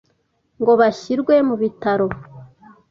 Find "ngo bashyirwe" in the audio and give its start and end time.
0.61-1.35